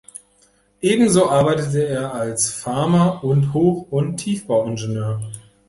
[0.81, 5.21] Ebenso arbeitete er als Farmer und Hoch- und Tiefbauingenieur.